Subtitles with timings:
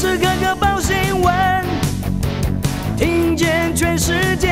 [0.00, 1.34] 时刻刻报新闻，
[2.96, 4.48] 听见全世界，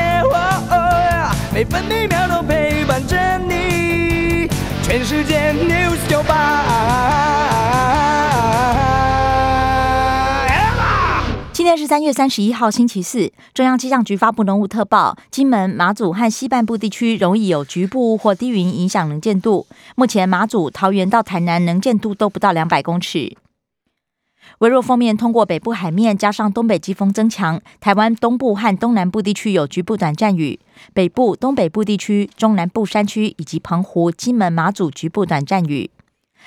[1.51, 4.47] 每分每秒都陪伴着你。
[4.83, 6.63] 全世界 news 九八。
[11.51, 13.31] 今天是三月三十一号，星期四。
[13.55, 19.65] 中央气象局发布浓雾特报，金门、马祖和西半部地区容易有局部或低云影响能见度。
[19.95, 23.35] 目前马祖、桃园到台南能见度都不到两百公尺。
[24.57, 30.59] 微弱锋面通过北部海面，加上东北季风增强，台湾东部和东南部地区有局部短暂雨，
[30.93, 35.89] 北部、东北部地区、中南部山区以及澎湖、金门、马祖局部短暂雨。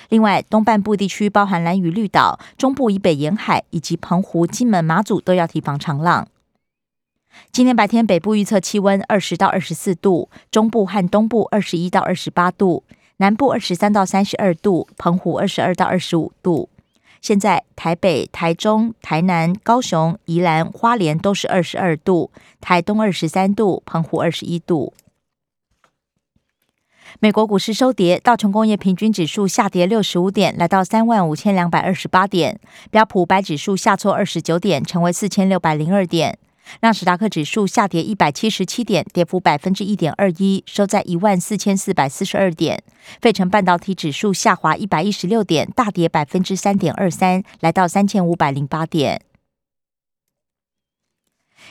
[0.09, 6.27] 另外，东半部地区包含蓝屿、绿岛、中部以北沿海以及澎湖、金门、马祖都要提防长浪。
[7.51, 12.83] 今天白天北部预测气温二十到二十四度，中部和东部二十一到二十八度，
[13.17, 16.69] 南部二十三到三十二度，澎湖二十二到二十五度。
[17.23, 24.93] 现在台北、台中、台南、高雄、宜兰花莲都是二十二度，台东二十三度，澎湖二十一度。
[27.21, 32.57] 美国股市收跌，道琼工业平均指数下跌六十五点，来到三万五千两百二十八点；
[32.91, 36.37] 标普五百指数下挫二十九点，成为四千六百零二点。
[36.79, 42.83] 让斯达克指数下跌一百七十七点，跌幅百分之一点二一，收在一万四千四百四十二点。
[43.21, 49.21] 费城半导体指数下滑一百一十六点，大跌百分之三点二三，来到三千五百零八点。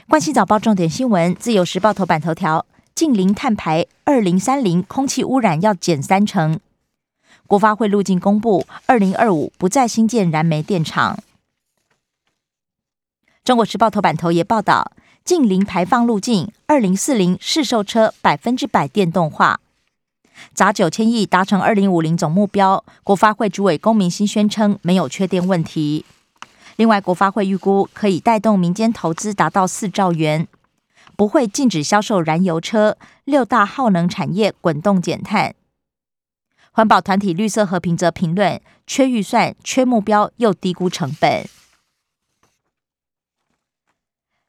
[0.09, 6.59] 关系早报重点新闻，自由时报头版头条：近零碳排，二零三零空气污染要减三成。
[7.47, 11.19] 国发会路径公布，二零二五不再新建燃煤电厂。
[13.45, 14.93] 中国时报头版头也报道，
[15.25, 19.59] 近零排放路径，二零四零市售车百分之百电动化，
[20.55, 22.85] 砸九千亿达成二零五零总目标。
[23.03, 26.05] 国发会主委龚明鑫宣称没有缺电问题。
[26.77, 30.47] 另外，国发会预估可以带动民间投资达到四兆元，
[31.17, 32.97] 不会禁止销售燃油车。
[33.25, 35.57] 六大耗能产业滚动减碳。
[36.71, 41.45] 环保团体绿色和平则评论：缺预算、缺目标，又低估成本。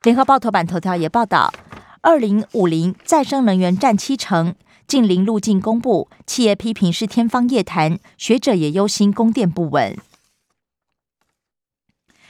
[0.03, 1.53] 联合报头版头条也报道，
[2.01, 4.53] 二零五零再生能源占七成，
[4.85, 9.97] 近零路径公布，企业批评是天方夜谭，学者也忧心供电不稳。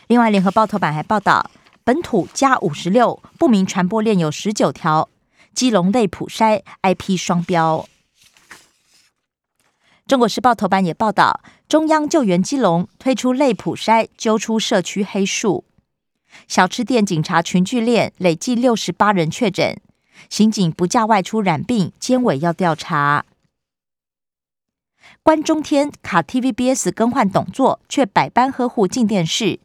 [0.06, 1.50] 另外，联合报头版还报道，
[1.84, 5.10] 本土加五十六不明传播链有十九条，
[5.56, 7.88] 基隆类普筛 IP 双标。
[10.06, 15.66] 中国时报头版也报道，中央救援基隆推出类普筛，揪出社区黑数。
[16.48, 19.80] 小吃店警察群聚链累计六十八人确诊，
[20.30, 23.26] 刑警不假外出染病，监委要调查。
[25.22, 29.60] 关中天卡 TVBS 更换董座，却百般呵护进电视，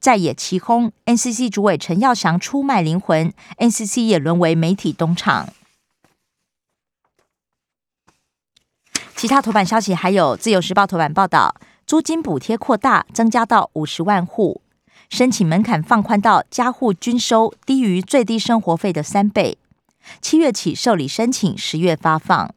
[0.00, 0.92] 在野齐轰。
[1.04, 5.50] NCC 主委陈耀祥出卖灵魂，NCC 也沦为媒体东厂。
[9.14, 11.54] 其他头版消息还有自由时报头版报道，
[11.86, 14.60] 租金补贴扩大，增加到五十万户。
[15.10, 19.58] 申请门槛放宽到家户均收低于最低生活费的三倍，
[20.20, 22.54] 七月起受理申请，十月发放。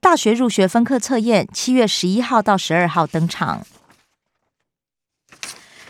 [0.00, 3.66] 大学入学分科测验七月十一号到十二号登场。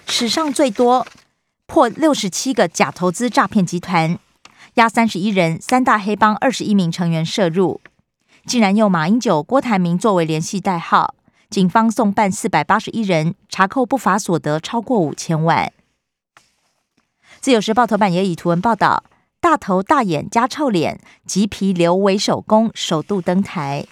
[0.07, 1.07] 史上最多
[1.67, 4.19] 破六十七个假投资诈骗集团，
[4.75, 7.81] 押三十一人，三大黑帮二十一名成员涉入，
[8.45, 11.15] 竟然用马英九、郭台铭作为联系代号。
[11.51, 15.73] 警方送办四百八十一人，查扣不法所得超过五千万。
[17.41, 19.03] 自由时报头版也以图文报道：
[19.41, 23.87] 大头大眼加臭脸，吉皮留为手工，首度登台。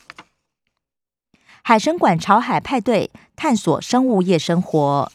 [1.62, 5.10] 海神馆潮海派对，探索生物夜生活。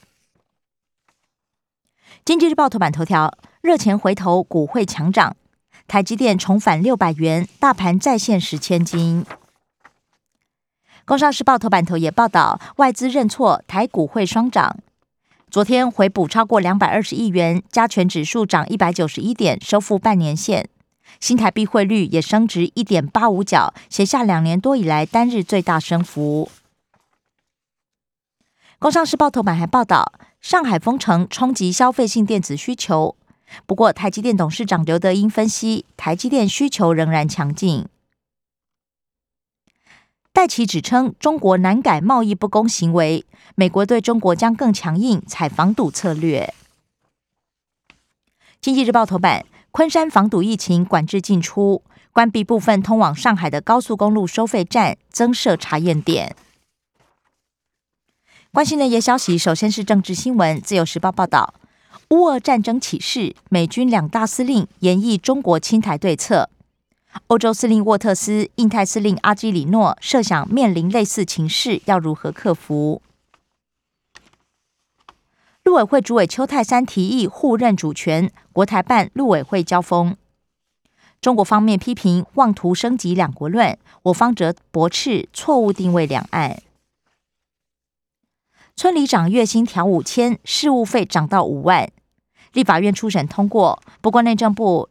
[2.25, 5.37] 经济日报头版头条：热钱回头，股会强涨，
[5.87, 9.25] 台积电重返六百元，大盘再现十千金。
[11.05, 14.77] 工商时报头版头也报道，外资认错，台股会双涨。
[15.51, 20.69] 昨天回补超过两百二十亿元，加权指数涨一百九十一点，收复半年线。
[21.19, 26.49] 新台币汇率也升值一点八五角，写下两年多以来单日最大升幅。
[28.79, 33.15] 工商时报头版还报道，上海封城冲击消费性电子需求。
[33.65, 37.85] 不过，台积电董事长刘德英分析，台积电需求仍然强劲。
[40.33, 46.51] 戴奇指称中国难改贸易不公行为，美国对中国将更强硬采防堵策略。
[48.59, 56.35] 经济日报头版：昆山防堵疫情管制进出，关闭部分通往上海的高速公路收费站，增设查验点。
[58.51, 60.59] 关心的夜消息，首先是政治新闻。
[60.59, 61.53] 自由时报报道，
[62.09, 66.49] 乌俄战争起事，美军两大司令研议中国侵台对策。
[67.27, 73.01] 欧洲司令沃特斯、印太司令阿基里诺设想面临类似情势，要如何克服？
[75.63, 80.17] 陆委会主委邱泰山提议互认主权，国台办陆委会交锋。
[81.21, 86.61] 中国方面批评妄图升级两国论，我方则驳斥错误定位两岸。
[88.75, 91.89] 村里长月薪调五千，事务费涨到五万，
[92.53, 93.81] 立法院初审通过。
[94.01, 94.89] 不过内政部。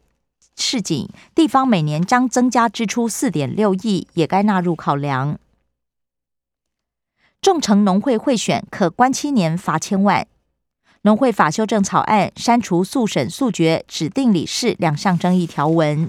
[0.63, 5.39] 市井地方每年将增加支出四点六亿，也该纳入考量。
[7.41, 10.27] 众城农会贿选可关七年罚千万。
[11.03, 16.09] 农会法修正草案删除速审速决指定理事两项争议条文。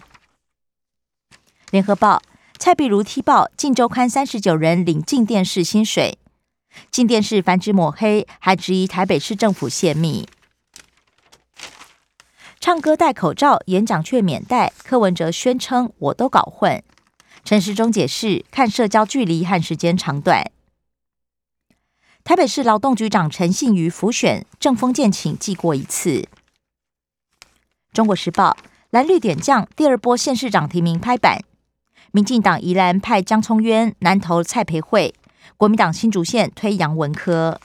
[1.71, 2.21] 联合报
[2.59, 6.19] 蔡碧如踢爆晋周刊三十九人领进电视薪水，
[6.91, 10.27] 进电视繁殖抹黑，还质疑台北市政府泄密。
[12.65, 14.71] 唱歌戴口罩，演讲却免戴。
[14.85, 16.81] 柯文哲宣称我都搞混。
[17.43, 20.49] 陈时中解释看社交距离和时间长短。
[22.23, 26.29] 台北市劳动局长陈信瑜浮选，正风建请记过一次。
[27.91, 28.55] 中国时报
[28.91, 31.41] 蓝绿点将第二波县市长提名拍板，
[32.13, 35.13] 民进党宜兰派江聪渊，南投蔡培慧，
[35.57, 37.59] 国民党新竹县推杨文科。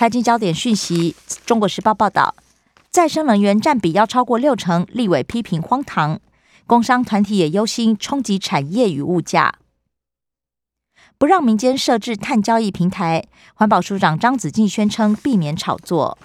[0.00, 1.14] 财经焦点讯息：
[1.44, 2.34] 中国时报报道，
[2.88, 6.18] 再生能源占比要超过六成，立委批评荒唐。
[6.66, 9.56] 工商团体也忧心冲击产业与物价，
[11.18, 13.26] 不让民间设置碳交易平台。
[13.52, 16.16] 环保署长张子静宣称避免炒作。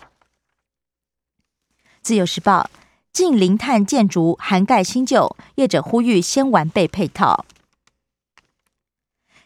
[2.02, 2.70] 自由时报：
[3.12, 7.44] 近零碳建筑涵盖新旧，业者呼吁先完备配套。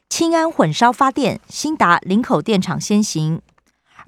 [0.08, 3.42] 氢安混烧发电，新达林口电厂先行。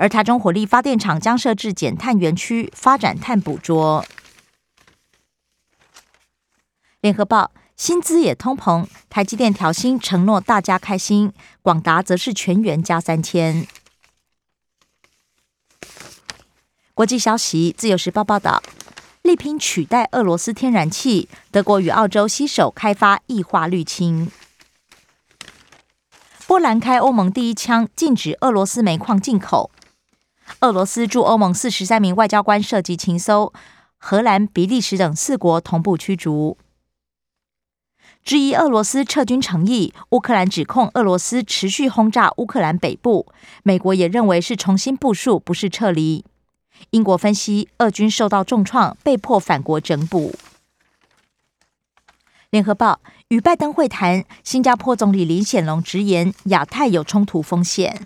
[0.01, 4.03] 而台中火力发电厂将设置减碳园区，发展碳捕捉。
[7.01, 11.31] 联合报薪资也通膨，台积电调薪承诺大家开心，
[11.61, 13.67] 广达则是全员加三千。
[16.95, 18.63] 国际消息，自由时报报道，
[19.21, 24.31] 力拼取代俄罗斯天然气，德国与澳洲携手开发液化氯氢。
[26.47, 29.69] 波兰开欧盟第一枪，禁止俄罗斯煤矿进口。
[30.59, 33.51] 俄罗斯驻欧盟四十三名外交官涉及情搜，
[33.97, 36.57] 荷兰、比利时等四国同步驱逐。
[38.23, 43.25] 质疑俄罗斯撤军诚意，乌克兰指控俄罗斯持续轰炸乌克兰北部，
[43.63, 46.23] 美国也认为是重新部署，不是撤离。
[46.91, 50.35] 英国分析，俄军受到重创，被迫返国整补。
[52.51, 52.99] 联合报
[53.29, 58.05] 与拜登会谈，新加坡总理林显龙直言，亚太有冲突风险。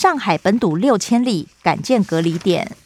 [0.00, 2.76] 上海本堵六千里，赶建隔离点。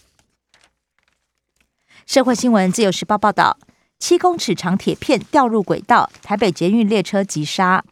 [2.06, 3.58] 社会新闻，自由时报报道：
[3.98, 7.84] 七公尺长铁片掉入轨道，台北捷运列车急刹。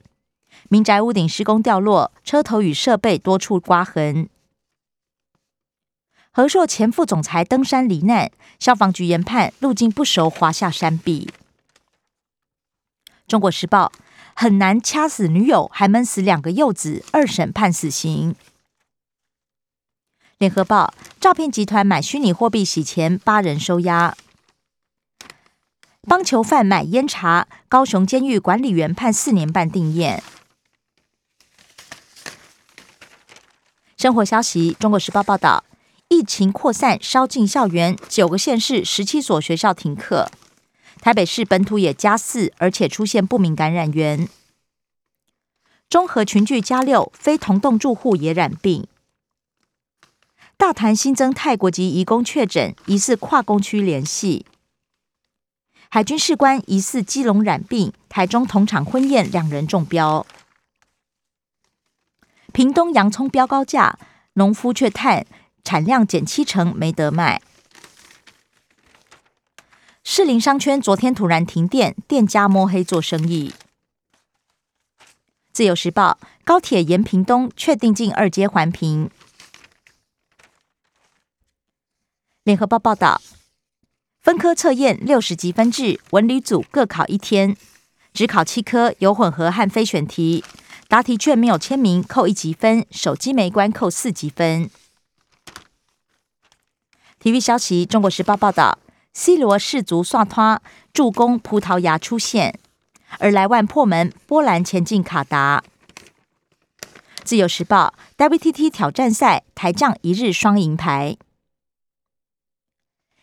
[0.70, 4.30] 民宅屋顶施工掉落，车头与设备多处刮痕。
[6.30, 11.28] 和硕前副总裁登山罹难，消防局研判路径不熟，滑下山壁。
[13.28, 13.92] 中国时报：
[14.32, 18.34] 很难掐死女友，还闷死两个幼子，二审判死刑。
[20.40, 24.16] 联合报：诈骗集团买虚拟货币洗钱，八人收押。
[26.08, 30.18] 帮囚犯买烟茶，高雄监狱管理员判四年半定谳。
[33.98, 35.62] 生活消息：中国时报报道，
[36.08, 40.30] 疫情扩散烧进校园，九个县市十七所学校停课。
[41.02, 44.26] 台北市本土也加四，而且出现不明感染源。
[45.90, 48.86] 中和群聚加六，非同栋住户也染病。
[50.60, 54.44] 大潭新增泰国籍移工确诊，疑似跨工区联系。
[55.88, 60.26] 海军士官疑似基隆染病，台中同场婚宴两人中标。
[62.52, 63.98] 屏东洋葱飙高价，
[64.34, 65.26] 农夫却叹
[65.64, 67.40] 产量减七成，没得卖。
[70.04, 73.54] 士林商圈昨天突然停电，店家摸黑做生意。
[75.54, 79.10] 自由时报高铁沿屏东确定进二阶环评。
[82.50, 83.22] 联合报报道，
[84.20, 87.56] 分科测验六十级分制，文理组各考一天，
[88.12, 90.42] 只考七科，有混合和非选题。
[90.88, 94.68] 答题卷没有签名，扣一级分；手机没关，扣四级分。
[97.20, 98.80] 体育消息：中国时报报道
[99.12, 100.60] ，C 罗世足刷拖
[100.92, 102.58] 助攻葡萄牙出线，
[103.20, 105.62] 而莱万破门，波兰前进卡达。
[107.22, 111.16] 自由时报，WTT 挑战赛台将一日双银牌。